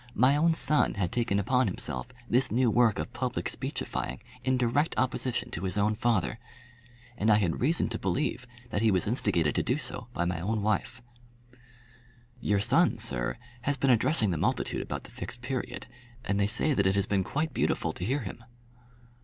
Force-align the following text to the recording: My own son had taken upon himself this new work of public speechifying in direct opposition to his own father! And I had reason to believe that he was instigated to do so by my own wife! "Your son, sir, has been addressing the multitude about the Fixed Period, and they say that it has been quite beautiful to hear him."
My 0.15 0.35
own 0.35 0.55
son 0.55 0.95
had 0.95 1.11
taken 1.11 1.37
upon 1.37 1.67
himself 1.67 2.07
this 2.27 2.49
new 2.51 2.71
work 2.71 2.97
of 2.97 3.13
public 3.13 3.47
speechifying 3.47 4.19
in 4.43 4.57
direct 4.57 4.97
opposition 4.97 5.51
to 5.51 5.61
his 5.65 5.77
own 5.77 5.93
father! 5.93 6.39
And 7.19 7.29
I 7.29 7.35
had 7.35 7.61
reason 7.61 7.87
to 7.89 7.99
believe 7.99 8.47
that 8.71 8.81
he 8.81 8.89
was 8.89 9.05
instigated 9.05 9.53
to 9.53 9.61
do 9.61 9.77
so 9.77 10.07
by 10.11 10.25
my 10.25 10.39
own 10.41 10.63
wife! 10.63 11.03
"Your 12.39 12.59
son, 12.59 12.97
sir, 12.97 13.37
has 13.61 13.77
been 13.77 13.91
addressing 13.91 14.31
the 14.31 14.37
multitude 14.37 14.81
about 14.81 15.03
the 15.03 15.11
Fixed 15.11 15.43
Period, 15.43 15.85
and 16.25 16.39
they 16.39 16.47
say 16.47 16.73
that 16.73 16.87
it 16.87 16.95
has 16.95 17.05
been 17.05 17.23
quite 17.23 17.53
beautiful 17.53 17.93
to 17.93 18.03
hear 18.03 18.21
him." 18.21 18.43